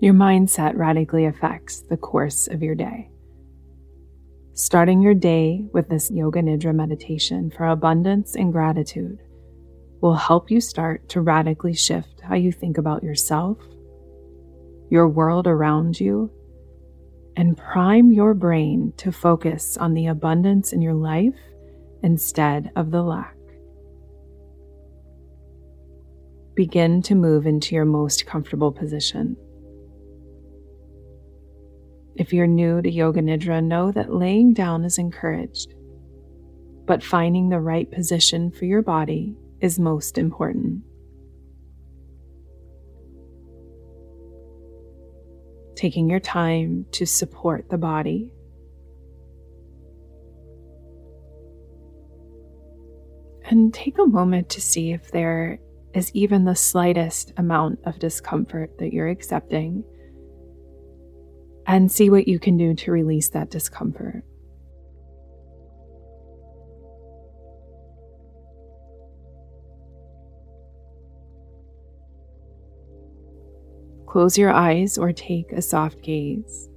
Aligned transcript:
Your 0.00 0.14
mindset 0.14 0.76
radically 0.76 1.24
affects 1.24 1.80
the 1.80 1.96
course 1.96 2.46
of 2.46 2.62
your 2.62 2.76
day. 2.76 3.10
Starting 4.54 5.00
your 5.00 5.14
day 5.14 5.64
with 5.72 5.88
this 5.88 6.08
Yoga 6.08 6.40
Nidra 6.40 6.72
meditation 6.72 7.50
for 7.50 7.66
abundance 7.66 8.36
and 8.36 8.52
gratitude 8.52 9.18
will 10.00 10.14
help 10.14 10.52
you 10.52 10.60
start 10.60 11.08
to 11.08 11.20
radically 11.20 11.74
shift 11.74 12.20
how 12.22 12.36
you 12.36 12.52
think 12.52 12.78
about 12.78 13.02
yourself, 13.02 13.58
your 14.88 15.08
world 15.08 15.48
around 15.48 15.98
you, 15.98 16.30
and 17.36 17.56
prime 17.56 18.12
your 18.12 18.34
brain 18.34 18.92
to 18.98 19.10
focus 19.10 19.76
on 19.76 19.94
the 19.94 20.06
abundance 20.06 20.72
in 20.72 20.80
your 20.80 20.94
life 20.94 21.34
instead 22.04 22.70
of 22.76 22.92
the 22.92 23.02
lack. 23.02 23.34
Begin 26.54 27.02
to 27.02 27.16
move 27.16 27.46
into 27.46 27.74
your 27.74 27.84
most 27.84 28.26
comfortable 28.26 28.70
position. 28.70 29.36
If 32.18 32.32
you're 32.32 32.48
new 32.48 32.82
to 32.82 32.90
Yoga 32.90 33.22
Nidra, 33.22 33.64
know 33.64 33.92
that 33.92 34.12
laying 34.12 34.52
down 34.52 34.84
is 34.84 34.98
encouraged, 34.98 35.72
but 36.84 37.00
finding 37.00 37.48
the 37.48 37.60
right 37.60 37.88
position 37.88 38.50
for 38.50 38.64
your 38.64 38.82
body 38.82 39.36
is 39.60 39.78
most 39.78 40.18
important. 40.18 40.82
Taking 45.76 46.10
your 46.10 46.18
time 46.18 46.86
to 46.90 47.06
support 47.06 47.70
the 47.70 47.78
body. 47.78 48.32
And 53.44 53.72
take 53.72 53.96
a 53.96 54.06
moment 54.06 54.48
to 54.50 54.60
see 54.60 54.90
if 54.90 55.12
there 55.12 55.60
is 55.94 56.10
even 56.14 56.44
the 56.44 56.56
slightest 56.56 57.32
amount 57.36 57.78
of 57.84 58.00
discomfort 58.00 58.76
that 58.80 58.92
you're 58.92 59.08
accepting 59.08 59.84
and 61.68 61.92
see 61.92 62.08
what 62.08 62.26
you 62.26 62.38
can 62.38 62.56
do 62.56 62.74
to 62.74 62.90
release 62.90 63.28
that 63.28 63.50
discomfort. 63.50 64.24
Close 74.06 74.38
your 74.38 74.50
eyes 74.50 74.96
or 74.96 75.12
take 75.12 75.52
a 75.52 75.60
soft 75.60 76.00
gaze. 76.02 76.70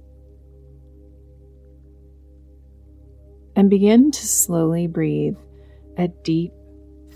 And 3.56 3.70
begin 3.70 4.10
to 4.10 4.26
slowly 4.26 4.86
breathe 4.86 5.36
a 5.96 6.08
deep, 6.08 6.52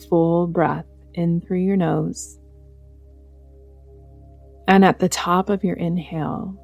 full 0.09 0.47
breath 0.47 0.87
in 1.13 1.43
through 1.43 1.61
your 1.61 1.77
nose. 1.77 2.39
And 4.67 4.83
at 4.83 4.99
the 4.99 5.11
top 5.11 5.51
of 5.51 5.63
your 5.63 5.77
inhale, 5.77 6.59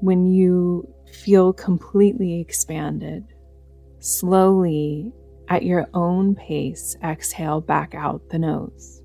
when 0.00 0.26
you 0.26 0.88
feel 1.12 1.52
completely 1.52 2.40
expanded, 2.40 3.24
slowly 4.00 5.12
at 5.48 5.64
your 5.64 5.88
own 5.94 6.34
pace, 6.34 6.96
exhale 7.02 7.60
back 7.60 7.94
out 7.94 8.28
the 8.30 8.38
nose. 8.38 9.02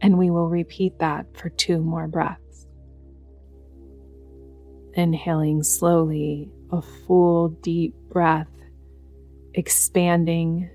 And 0.00 0.18
we 0.18 0.30
will 0.30 0.48
repeat 0.48 0.98
that 1.00 1.26
for 1.36 1.48
two 1.50 1.78
more 1.80 2.06
breaths. 2.06 2.66
Inhaling 4.94 5.62
slowly, 5.62 6.48
a 6.70 6.82
full 6.82 7.48
deep 7.48 7.94
breath, 8.10 8.48
expanding 9.54 10.70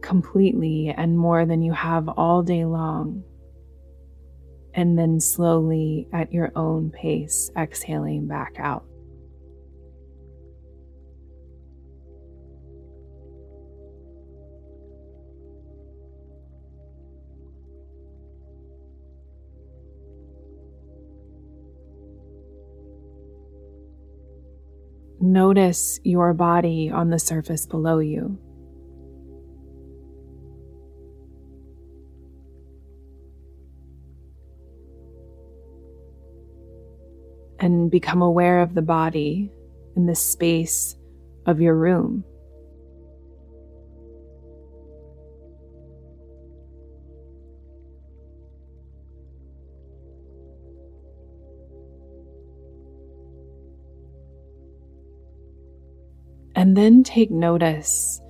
completely 0.00 0.94
and 0.96 1.18
more 1.18 1.44
than 1.44 1.62
you 1.62 1.72
have 1.72 2.08
all 2.08 2.42
day 2.42 2.64
long. 2.64 3.24
And 4.74 4.98
then 4.98 5.20
slowly 5.20 6.06
at 6.12 6.32
your 6.32 6.52
own 6.54 6.90
pace, 6.90 7.50
exhaling 7.56 8.26
back 8.26 8.56
out. 8.58 8.84
Notice 25.20 25.98
your 26.04 26.34
body 26.34 26.90
on 26.90 27.10
the 27.10 27.18
surface 27.18 27.66
below 27.66 27.98
you. 27.98 28.38
And 37.58 37.90
become 37.90 38.20
aware 38.20 38.60
of 38.60 38.74
the 38.74 38.82
body 38.82 39.50
in 39.96 40.06
the 40.06 40.14
space 40.14 40.96
of 41.46 41.60
your 41.60 41.74
room. 41.74 42.22
Then 56.76 57.02
take 57.02 57.30
notice 57.30 58.20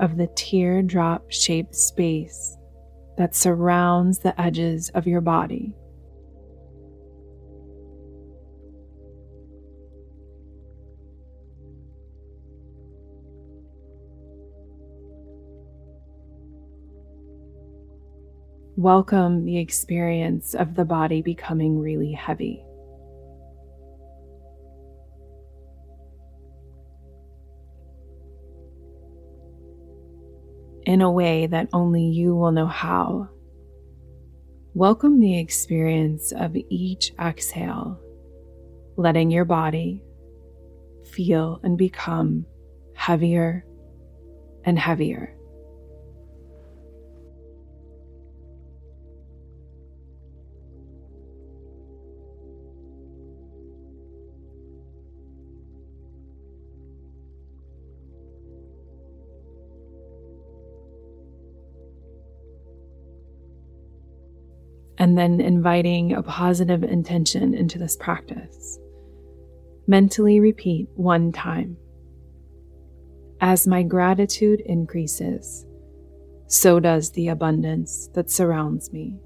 of 0.00 0.16
the 0.16 0.28
teardrop 0.34 1.30
shaped 1.30 1.74
space 1.74 2.56
that 3.18 3.34
surrounds 3.34 4.20
the 4.20 4.40
edges 4.40 4.88
of 4.94 5.06
your 5.06 5.20
body. 5.20 5.74
Welcome 18.78 19.44
the 19.44 19.58
experience 19.58 20.54
of 20.54 20.76
the 20.76 20.86
body 20.86 21.20
becoming 21.20 21.78
really 21.78 22.12
heavy. 22.12 22.64
In 30.90 31.02
a 31.02 31.10
way 31.10 31.46
that 31.46 31.68
only 31.72 32.02
you 32.02 32.34
will 32.34 32.50
know 32.50 32.66
how. 32.66 33.28
Welcome 34.74 35.20
the 35.20 35.38
experience 35.38 36.32
of 36.32 36.56
each 36.68 37.12
exhale, 37.16 38.00
letting 38.96 39.30
your 39.30 39.44
body 39.44 40.02
feel 41.04 41.60
and 41.62 41.78
become 41.78 42.44
heavier 42.96 43.64
and 44.64 44.76
heavier. 44.76 45.36
And 65.10 65.18
then 65.18 65.40
inviting 65.40 66.12
a 66.12 66.22
positive 66.22 66.84
intention 66.84 67.52
into 67.52 67.80
this 67.80 67.96
practice. 67.96 68.78
Mentally 69.88 70.38
repeat 70.38 70.88
one 70.94 71.32
time. 71.32 71.76
As 73.40 73.66
my 73.66 73.82
gratitude 73.82 74.62
increases, 74.64 75.66
so 76.46 76.78
does 76.78 77.10
the 77.10 77.26
abundance 77.26 78.08
that 78.14 78.30
surrounds 78.30 78.92
me. 78.92 79.18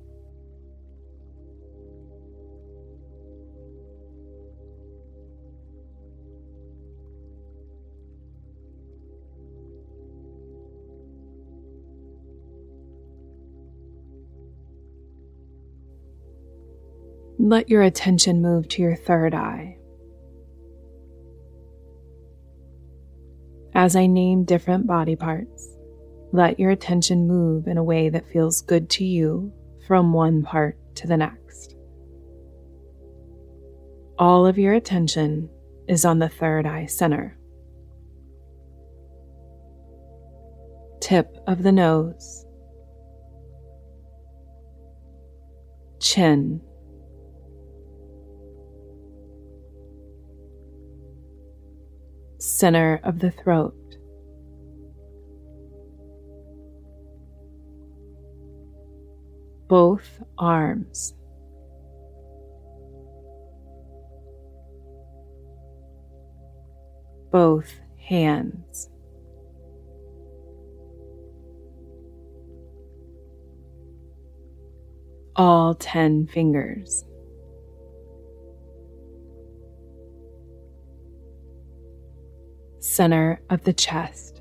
Let 17.44 17.69
your 17.69 17.82
attention 17.82 18.41
move 18.41 18.69
to 18.69 18.81
your 18.81 18.96
third 18.96 19.35
eye. 19.35 19.76
As 23.75 23.94
I 23.94 24.06
name 24.06 24.44
different 24.44 24.87
body 24.87 25.14
parts, 25.14 25.76
let 26.32 26.58
your 26.58 26.70
attention 26.70 27.29
move 27.29 27.67
in 27.67 27.76
a 27.76 27.85
way 27.85 28.08
that 28.08 28.26
feels 28.32 28.62
good 28.62 28.88
to 28.91 29.05
you 29.05 29.52
from 29.87 30.14
one 30.14 30.43
part 30.43 30.79
to 30.96 31.06
the 31.06 31.19
next. 31.19 31.76
all 34.19 34.46
of 34.46 34.58
your 34.58 34.75
attention 34.75 35.49
is 35.88 36.05
on 36.05 36.19
the 36.19 36.29
third 36.29 36.67
eye 36.67 36.87
center. 36.87 37.37
Tip 41.00 41.37
of 41.46 41.62
the 41.62 41.73
nose, 41.73 42.46
chin, 46.00 46.61
center 52.64 52.99
of 53.05 53.19
the 53.19 53.31
throat. 53.31 53.76
Both 59.69 60.22
arms. 60.38 61.12
Both 67.31 67.70
hands. 67.99 68.88
All 75.37 75.75
10 75.75 76.28
fingers. 76.28 77.05
Center 82.94 83.41
of 83.50 83.64
the 83.64 83.73
chest. 83.73 84.41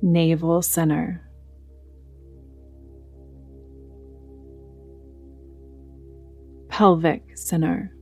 Navel 0.00 0.62
center. 0.62 1.28
Pelvic 6.68 7.36
center. 7.36 7.92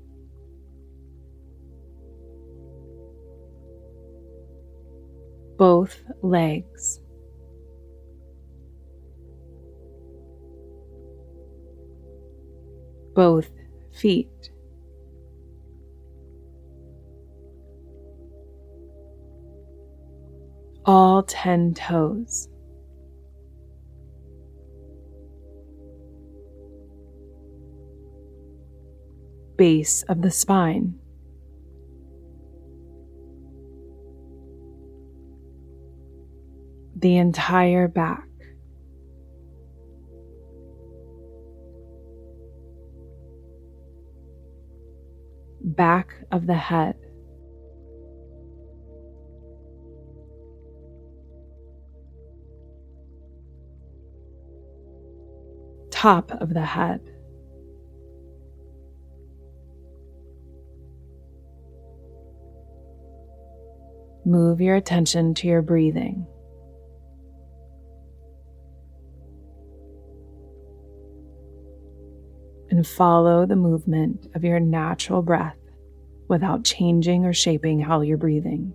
Both 5.56 6.04
legs. 6.22 7.00
Both 13.14 13.48
feet. 13.92 14.50
All 20.90 21.22
10 21.22 21.72
toes. 21.74 22.48
Base 29.56 30.02
of 30.08 30.20
the 30.20 30.32
spine. 30.32 30.98
The 36.96 37.18
entire 37.18 37.86
back. 37.86 38.26
Back 45.62 46.14
of 46.32 46.48
the 46.48 46.54
head. 46.54 46.96
Top 56.00 56.32
of 56.40 56.54
the 56.54 56.64
head. 56.64 56.98
Move 64.24 64.62
your 64.62 64.76
attention 64.76 65.34
to 65.34 65.46
your 65.46 65.60
breathing. 65.60 66.26
And 72.70 72.86
follow 72.86 73.44
the 73.44 73.56
movement 73.56 74.26
of 74.34 74.42
your 74.42 74.58
natural 74.58 75.20
breath 75.20 75.58
without 76.28 76.64
changing 76.64 77.26
or 77.26 77.34
shaping 77.34 77.78
how 77.78 78.00
you're 78.00 78.16
breathing. 78.16 78.72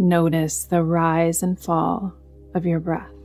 Notice 0.00 0.64
the 0.64 0.82
rise 0.82 1.42
and 1.42 1.60
fall 1.60 2.14
of 2.54 2.64
your 2.64 2.80
breath. 2.80 3.19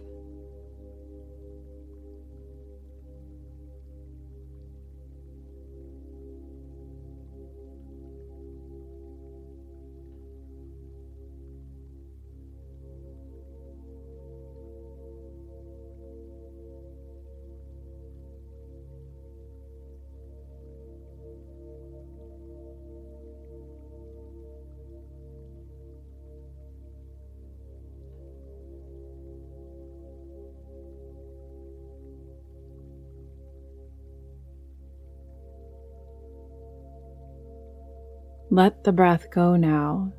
Let 38.56 38.86
the 38.86 38.94
breath 38.94 39.32
go 39.32 39.58
now 39.58 40.14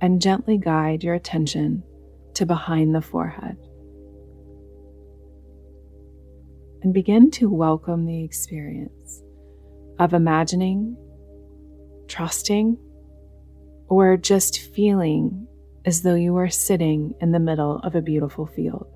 and 0.00 0.22
gently 0.22 0.56
guide 0.56 1.04
your 1.04 1.12
attention 1.12 1.82
to 2.32 2.46
behind 2.46 2.94
the 2.94 3.02
forehead. 3.02 3.58
And 6.82 6.94
begin 6.94 7.30
to 7.32 7.50
welcome 7.50 8.06
the 8.06 8.24
experience 8.24 9.22
of 9.98 10.14
imagining, 10.14 10.96
trusting, 12.08 12.78
or 13.88 14.16
just 14.16 14.72
feeling 14.72 15.46
as 15.84 16.00
though 16.00 16.14
you 16.14 16.34
are 16.38 16.48
sitting 16.48 17.12
in 17.20 17.32
the 17.32 17.38
middle 17.38 17.80
of 17.80 17.94
a 17.94 18.00
beautiful 18.00 18.46
field. 18.46 18.86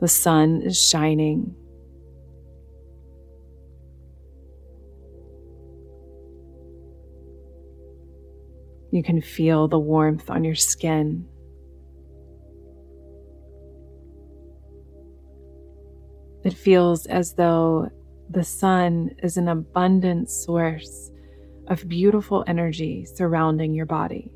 The 0.00 0.08
sun 0.08 0.62
is 0.62 0.80
shining. 0.80 1.54
You 8.90 9.02
can 9.02 9.20
feel 9.20 9.68
the 9.68 9.78
warmth 9.78 10.30
on 10.30 10.44
your 10.44 10.54
skin. 10.54 11.26
It 16.44 16.54
feels 16.54 17.06
as 17.06 17.34
though 17.34 17.90
the 18.30 18.44
sun 18.44 19.10
is 19.22 19.36
an 19.36 19.48
abundant 19.48 20.30
source 20.30 21.10
of 21.66 21.88
beautiful 21.88 22.44
energy 22.46 23.04
surrounding 23.04 23.74
your 23.74 23.86
body. 23.86 24.30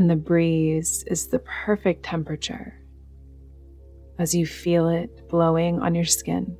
And 0.00 0.08
the 0.08 0.16
breeze 0.16 1.04
is 1.08 1.28
the 1.28 1.40
perfect 1.40 2.02
temperature 2.04 2.74
as 4.18 4.34
you 4.34 4.46
feel 4.46 4.88
it 4.88 5.28
blowing 5.28 5.78
on 5.78 5.94
your 5.94 6.06
skin. 6.06 6.56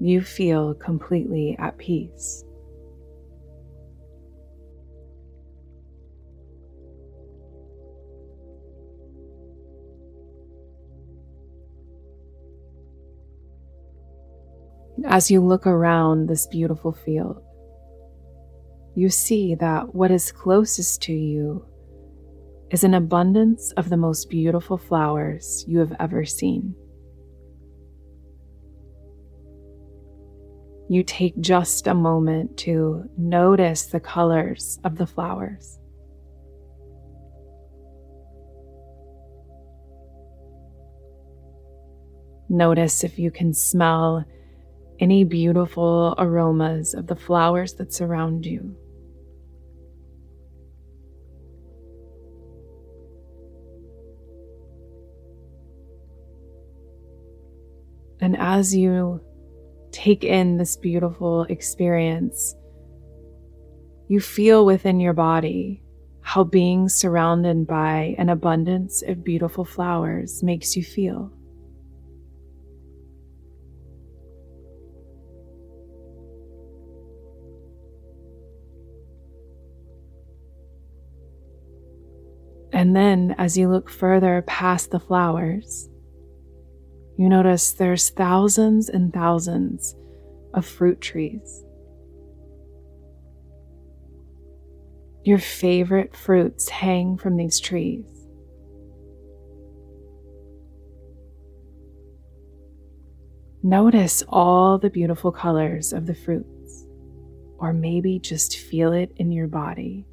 You 0.00 0.22
feel 0.22 0.72
completely 0.72 1.58
at 1.58 1.76
peace. 1.76 2.42
As 15.04 15.30
you 15.30 15.44
look 15.44 15.66
around 15.66 16.28
this 16.28 16.46
beautiful 16.46 16.92
field, 16.92 17.42
you 18.98 19.08
see 19.08 19.54
that 19.54 19.94
what 19.94 20.10
is 20.10 20.32
closest 20.32 21.00
to 21.02 21.12
you 21.12 21.64
is 22.72 22.82
an 22.82 22.94
abundance 22.94 23.70
of 23.76 23.90
the 23.90 23.96
most 23.96 24.28
beautiful 24.28 24.76
flowers 24.76 25.64
you 25.68 25.78
have 25.78 25.94
ever 26.00 26.24
seen. 26.24 26.74
You 30.88 31.04
take 31.04 31.40
just 31.40 31.86
a 31.86 31.94
moment 31.94 32.56
to 32.66 33.08
notice 33.16 33.86
the 33.86 34.00
colors 34.00 34.80
of 34.82 34.98
the 34.98 35.06
flowers. 35.06 35.78
Notice 42.48 43.04
if 43.04 43.16
you 43.16 43.30
can 43.30 43.54
smell 43.54 44.24
any 44.98 45.22
beautiful 45.22 46.16
aromas 46.18 46.94
of 46.94 47.06
the 47.06 47.14
flowers 47.14 47.74
that 47.74 47.92
surround 47.92 48.44
you. 48.44 48.76
And 58.28 58.36
as 58.36 58.76
you 58.76 59.22
take 59.90 60.22
in 60.22 60.58
this 60.58 60.76
beautiful 60.76 61.44
experience, 61.44 62.54
you 64.06 64.20
feel 64.20 64.66
within 64.66 65.00
your 65.00 65.14
body 65.14 65.82
how 66.20 66.44
being 66.44 66.90
surrounded 66.90 67.66
by 67.66 68.14
an 68.18 68.28
abundance 68.28 69.00
of 69.00 69.24
beautiful 69.24 69.64
flowers 69.64 70.42
makes 70.42 70.76
you 70.76 70.82
feel. 70.82 71.32
And 82.74 82.94
then, 82.94 83.34
as 83.38 83.56
you 83.56 83.70
look 83.70 83.88
further 83.88 84.44
past 84.46 84.90
the 84.90 85.00
flowers, 85.00 85.88
you 87.18 87.28
notice 87.28 87.72
there's 87.72 88.10
thousands 88.10 88.88
and 88.88 89.12
thousands 89.12 89.96
of 90.54 90.64
fruit 90.64 91.00
trees. 91.00 91.64
Your 95.24 95.38
favorite 95.38 96.14
fruits 96.14 96.68
hang 96.68 97.18
from 97.18 97.36
these 97.36 97.58
trees. 97.58 98.06
Notice 103.64 104.22
all 104.28 104.78
the 104.78 104.88
beautiful 104.88 105.32
colors 105.32 105.92
of 105.92 106.06
the 106.06 106.14
fruits, 106.14 106.86
or 107.58 107.72
maybe 107.72 108.20
just 108.20 108.58
feel 108.58 108.92
it 108.92 109.10
in 109.16 109.32
your 109.32 109.48
body. 109.48 110.06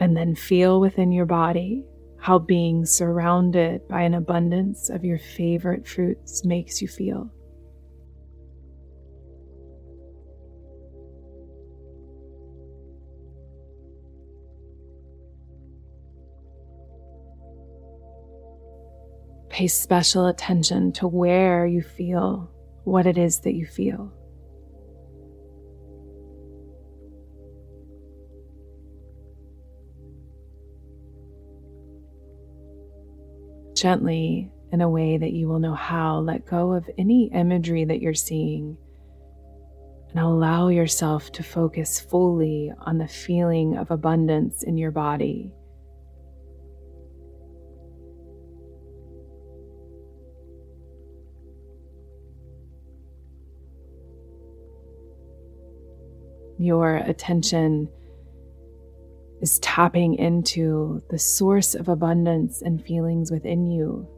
And 0.00 0.16
then 0.16 0.34
feel 0.34 0.80
within 0.80 1.12
your 1.12 1.26
body 1.26 1.84
how 2.18 2.38
being 2.38 2.84
surrounded 2.84 3.86
by 3.88 4.02
an 4.02 4.14
abundance 4.14 4.90
of 4.90 5.04
your 5.04 5.18
favorite 5.18 5.86
fruits 5.86 6.44
makes 6.44 6.82
you 6.82 6.88
feel. 6.88 7.30
Pay 19.48 19.66
special 19.66 20.26
attention 20.26 20.92
to 20.92 21.08
where 21.08 21.66
you 21.66 21.82
feel 21.82 22.50
what 22.84 23.06
it 23.06 23.18
is 23.18 23.40
that 23.40 23.54
you 23.54 23.66
feel. 23.66 24.12
Gently 33.80 34.50
in 34.72 34.80
a 34.80 34.88
way 34.88 35.16
that 35.16 35.32
you 35.32 35.48
will 35.48 35.58
know 35.58 35.74
how. 35.74 36.18
Let 36.18 36.46
go 36.46 36.72
of 36.72 36.88
any 36.98 37.30
imagery 37.32 37.84
that 37.84 38.00
you're 38.00 38.14
seeing 38.14 38.76
and 40.10 40.20
allow 40.20 40.68
yourself 40.68 41.32
to 41.32 41.42
focus 41.42 42.00
fully 42.00 42.72
on 42.80 42.98
the 42.98 43.08
feeling 43.08 43.76
of 43.76 43.90
abundance 43.90 44.62
in 44.62 44.76
your 44.78 44.90
body. 44.90 45.52
Your 56.58 56.96
attention 56.96 57.88
is 59.40 59.58
tapping 59.60 60.14
into 60.14 61.02
the 61.10 61.18
source 61.18 61.74
of 61.74 61.88
abundance 61.88 62.62
and 62.62 62.84
feelings 62.84 63.30
within 63.30 63.66
you, 63.66 64.08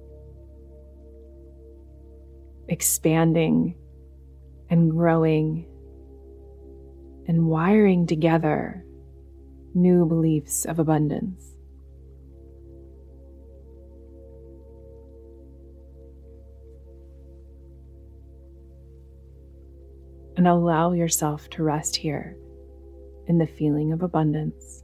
expanding 2.69 3.75
and 4.71 4.91
growing 4.91 5.67
and 7.27 7.47
wiring 7.47 8.07
together 8.07 8.85
new 9.75 10.07
beliefs 10.07 10.65
of 10.65 10.79
abundance. 10.79 11.47
And 20.37 20.49
allow 20.49 20.93
yourself 20.93 21.51
to 21.51 21.63
rest 21.63 21.97
here 21.97 22.37
in 23.27 23.37
the 23.37 23.47
feeling 23.47 23.93
of 23.93 24.03
abundance. 24.03 24.80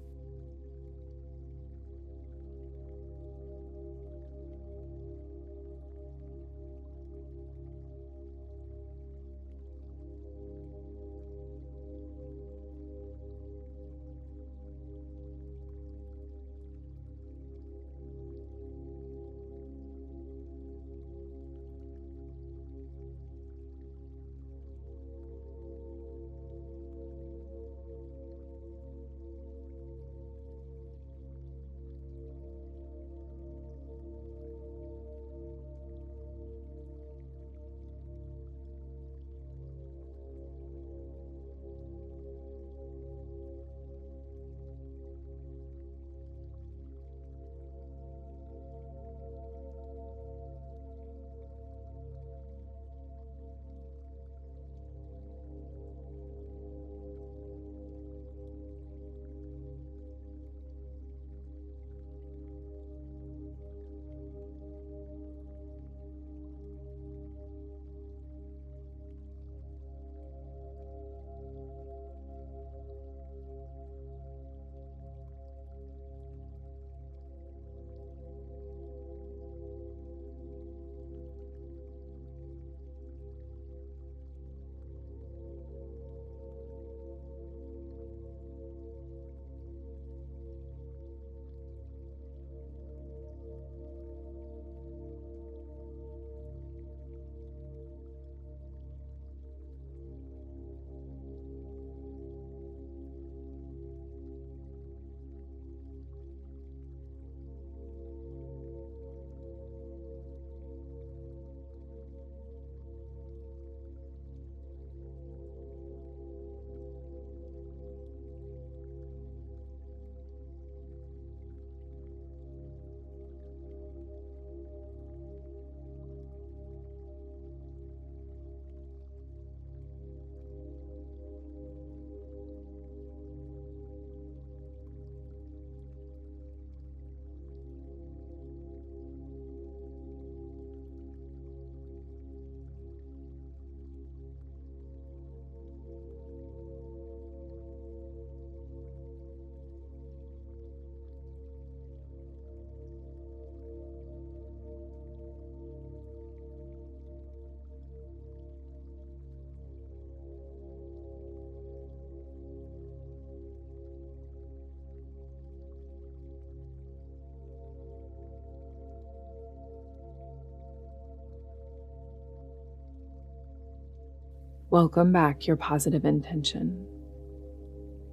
Welcome 174.76 175.10
back 175.10 175.46
your 175.46 175.56
positive 175.56 176.04
intention. 176.04 176.86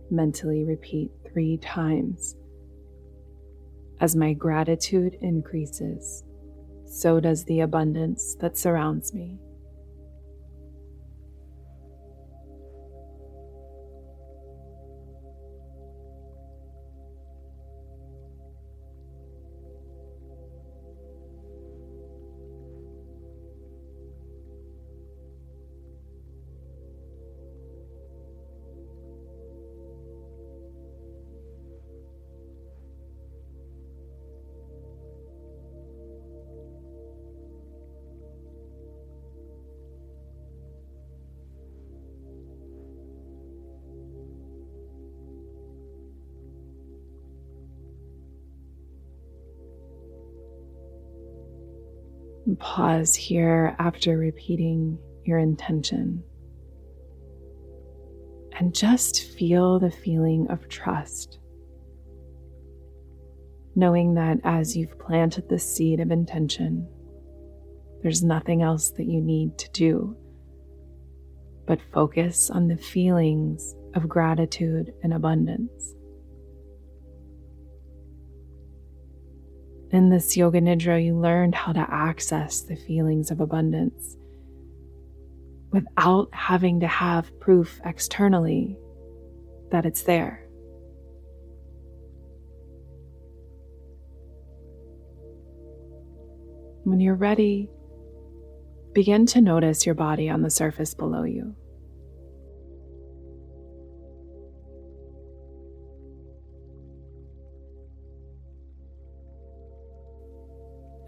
Mentally 0.10 0.64
repeat 0.64 1.12
three 1.28 1.58
times. 1.58 2.38
As 4.00 4.16
my 4.16 4.32
gratitude 4.32 5.18
increases, 5.20 6.24
so 6.86 7.20
does 7.20 7.44
the 7.44 7.60
abundance 7.60 8.38
that 8.40 8.58
surrounds 8.58 9.14
me. 9.14 9.38
Pause 52.60 53.16
here 53.16 53.76
after 53.80 54.18
repeating 54.18 54.98
your 55.24 55.40
intention. 55.40 56.24
And 58.60 58.76
just 58.76 59.24
feel 59.38 59.80
the 59.80 59.92
feeling 59.92 60.48
of 60.50 60.70
trust. 60.70 61.40
Knowing 63.76 64.14
that 64.14 64.38
as 64.44 64.78
you've 64.78 65.00
planted 65.00 65.50
the 65.50 65.58
seed 65.58 66.00
of 66.00 66.12
intention, 66.12 66.88
there's 68.02 68.24
nothing 68.24 68.62
else 68.62 68.92
that 68.92 69.06
you 69.06 69.22
need 69.22 69.58
to 69.58 69.72
do 69.72 70.16
but 71.66 71.80
focus 71.94 72.50
on 72.50 72.68
the 72.68 72.78
feelings 72.78 73.76
of 73.96 74.10
gratitude 74.10 74.94
and 75.04 75.14
abundance. 75.14 75.94
In 79.94 80.10
this 80.10 80.36
Yoga 80.36 80.60
Nidra, 80.60 81.06
you 81.06 81.16
learned 81.16 81.54
how 81.54 81.72
to 81.72 81.86
access 81.88 82.62
the 82.62 82.76
feelings 82.76 83.30
of 83.30 83.40
abundance 83.40 84.18
without 85.72 86.30
having 86.34 86.80
to 86.80 86.88
have 86.88 87.40
proof 87.40 87.80
externally 87.86 88.76
that 89.70 89.86
it's 89.86 90.02
there. 90.02 90.48
When 96.86 97.00
you're 97.00 97.14
ready, 97.14 97.70
begin 98.94 99.28
to 99.28 99.42
notice 99.42 99.86
your 99.86 99.96
body 99.96 100.28
on 100.28 100.42
the 100.42 100.50
surface 100.50 100.96
below 100.96 101.24
you. 101.24 101.56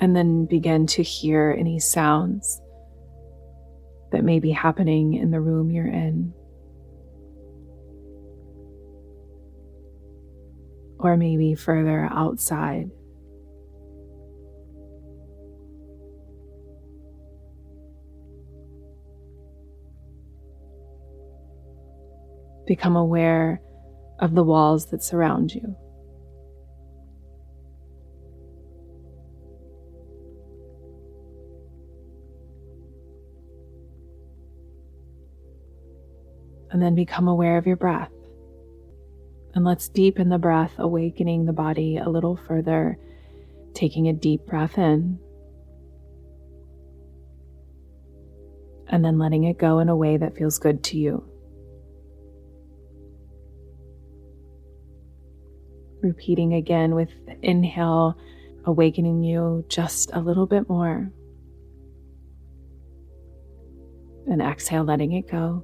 And 0.06 0.16
then 0.16 0.46
begin 0.46 0.86
to 0.86 1.02
hear 1.02 1.56
any 1.58 1.80
sounds 1.80 2.62
that 4.12 4.24
may 4.24 4.40
be 4.40 4.52
happening 4.52 5.16
in 5.16 5.32
the 5.32 5.42
room 5.42 5.72
you're 5.72 5.88
in. 5.88 6.32
Or 11.00 11.18
maybe 11.18 11.56
further 11.56 12.08
outside. 12.12 12.92
Become 22.68 22.96
aware 22.96 23.60
of 24.20 24.36
the 24.36 24.44
walls 24.44 24.86
that 24.92 25.02
surround 25.02 25.56
you. 25.56 25.76
And 36.76 36.84
then 36.84 36.94
become 36.94 37.30
aware 37.30 37.58
of 37.58 37.66
your 37.66 37.78
breath. 37.78 38.12
And 39.54 39.64
let's 39.64 39.88
deepen 39.88 40.28
the 40.28 40.38
breath, 40.38 40.74
awakening 40.78 41.46
the 41.46 41.54
body 41.54 41.96
a 41.96 42.10
little 42.10 42.36
further, 42.36 43.00
taking 43.74 44.10
a 44.10 44.14
deep 44.14 44.46
breath 44.46 44.78
in. 44.78 45.18
And 48.90 49.06
then 49.06 49.18
letting 49.18 49.46
it 49.46 49.58
go 49.58 49.80
in 49.80 49.88
a 49.88 49.96
way 49.96 50.18
that 50.18 50.36
feels 50.36 50.60
good 50.60 50.84
to 50.84 50.98
you. 50.98 51.24
Repeating 56.02 56.56
again 56.56 56.94
with 56.94 57.12
inhale, 57.42 58.18
awakening 58.66 59.24
you 59.24 59.64
just 59.70 60.12
a 60.12 60.20
little 60.20 60.46
bit 60.46 60.68
more. 60.68 61.10
And 64.28 64.42
exhale, 64.42 64.84
letting 64.84 65.14
it 65.14 65.32
go. 65.32 65.64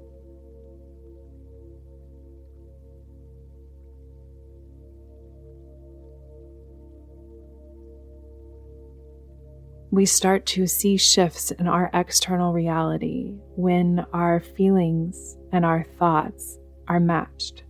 We 9.91 10.06
start 10.06 10.45
to 10.45 10.65
see 10.65 10.95
shifts 10.95 11.51
in 11.51 11.67
our 11.67 11.89
external 11.93 12.54
reality 12.54 13.34
when 13.58 14.06
our 14.13 14.39
feelings 14.39 15.38
and 15.51 15.65
our 15.65 15.86
thoughts 15.99 16.58
are 16.88 16.99
matched, 17.01 17.63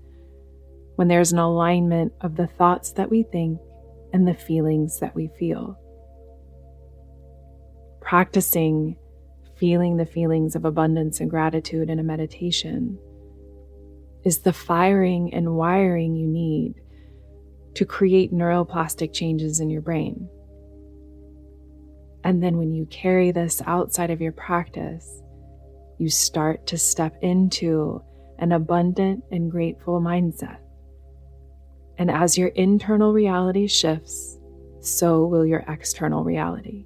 when 0.95 1.07
there's 1.07 1.34
an 1.34 1.39
alignment 1.39 2.13
of 2.21 2.36
the 2.36 2.45
thoughts 2.45 2.91
that 2.91 3.10
we 3.10 3.23
think 3.23 3.60
and 4.13 4.27
the 4.27 4.36
feelings 4.36 4.99
that 4.99 5.15
we 5.15 5.29
feel. 5.39 5.75
Practicing 8.01 8.97
feeling 9.57 9.97
the 9.97 10.05
feelings 10.05 10.55
of 10.55 10.65
abundance 10.65 11.19
and 11.19 11.29
gratitude 11.29 11.88
in 11.88 11.99
a 11.99 12.03
meditation 12.03 12.97
is 14.23 14.39
the 14.39 14.53
firing 14.53 15.31
and 15.34 15.55
wiring 15.55 16.15
you 16.15 16.27
need 16.27 16.73
to 17.75 17.86
create 17.86 18.34
neuroplastic 18.34 19.13
changes 19.13 19.60
in 19.60 19.69
your 19.69 19.81
brain. 19.81 20.27
And 22.23 22.41
then 22.41 22.57
when 22.57 22.73
you 22.73 22.86
carry 22.88 23.31
this 23.31 23.62
outside 23.65 24.12
of 24.12 24.21
your 24.21 24.31
practice, 24.31 25.21
you 25.97 26.10
start 26.10 26.67
to 26.67 26.77
step 26.77 27.15
into 27.21 28.01
an 28.39 28.51
abundant 28.51 29.23
and 29.31 29.51
grateful 29.51 30.01
mindset. 30.01 30.57
And 31.97 32.10
as 32.10 32.38
your 32.38 32.49
internal 32.49 33.13
reality 33.13 33.67
shifts, 33.67 34.38
so 34.81 35.25
will 35.25 35.45
your 35.45 35.63
external 35.67 36.23
reality. 36.23 36.86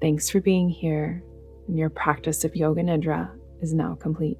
Thanks 0.00 0.28
for 0.28 0.40
being 0.40 0.68
here, 0.68 1.22
and 1.68 1.78
your 1.78 1.88
practice 1.88 2.44
of 2.44 2.56
Yoga 2.56 2.82
Nidra 2.82 3.30
is 3.62 3.72
now 3.72 3.94
complete. 3.94 4.36